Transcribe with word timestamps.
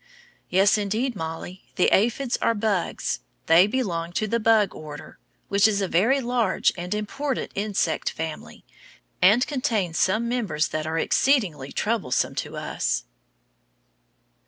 Yes, 0.49 0.79
indeed, 0.79 1.15
Mollie, 1.15 1.61
the 1.75 1.89
aphids 1.95 2.35
are 2.37 2.55
bugs. 2.55 3.19
They 3.45 3.67
belong 3.67 4.13
to 4.13 4.25
the 4.27 4.39
bug 4.39 4.73
order, 4.73 5.19
which 5.47 5.67
is 5.67 5.79
a 5.79 5.87
very 5.87 6.19
large 6.21 6.73
and 6.75 6.95
important 6.95 7.51
insect 7.53 8.09
family, 8.09 8.63
and 9.21 9.45
contains 9.45 9.99
some 9.99 10.27
members 10.27 10.69
that 10.69 10.87
are 10.87 10.97
exceedingly 10.97 11.71
troublesome 11.71 12.33
to 12.37 12.57
us. 12.57 13.03